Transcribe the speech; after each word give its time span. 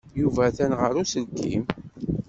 Yuba 0.19 0.41
atan 0.47 0.71
ɣer 0.79 0.91
uselkim. 1.01 1.63